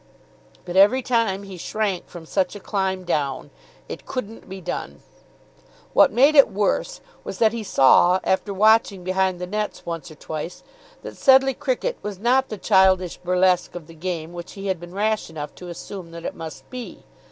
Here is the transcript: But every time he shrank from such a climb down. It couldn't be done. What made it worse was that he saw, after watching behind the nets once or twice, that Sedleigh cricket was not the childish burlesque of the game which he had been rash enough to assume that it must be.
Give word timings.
But 0.65 0.75
every 0.75 1.03
time 1.03 1.43
he 1.43 1.57
shrank 1.57 2.07
from 2.07 2.25
such 2.25 2.55
a 2.55 2.59
climb 2.59 3.03
down. 3.03 3.51
It 3.87 4.07
couldn't 4.07 4.49
be 4.49 4.59
done. 4.59 5.03
What 5.93 6.11
made 6.11 6.33
it 6.33 6.49
worse 6.49 7.01
was 7.23 7.37
that 7.37 7.53
he 7.53 7.61
saw, 7.63 8.19
after 8.23 8.51
watching 8.51 9.03
behind 9.03 9.39
the 9.39 9.45
nets 9.45 9.85
once 9.85 10.09
or 10.09 10.15
twice, 10.15 10.63
that 11.03 11.17
Sedleigh 11.17 11.53
cricket 11.53 11.99
was 12.01 12.17
not 12.17 12.49
the 12.49 12.57
childish 12.57 13.17
burlesque 13.17 13.75
of 13.75 13.85
the 13.85 13.93
game 13.93 14.33
which 14.33 14.53
he 14.53 14.65
had 14.65 14.79
been 14.79 14.95
rash 14.95 15.29
enough 15.29 15.53
to 15.53 15.69
assume 15.69 16.09
that 16.13 16.25
it 16.25 16.33
must 16.33 16.67
be. 16.71 17.03